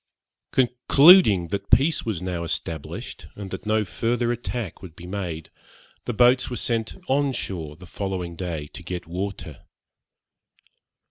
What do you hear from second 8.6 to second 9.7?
to get water.